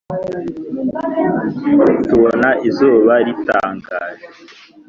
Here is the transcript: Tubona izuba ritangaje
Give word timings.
Tubona 2.09 2.49
izuba 2.67 3.13
ritangaje 3.25 4.25